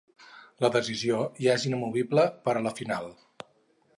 [0.63, 3.09] La decisió ja és inamovible per a la final.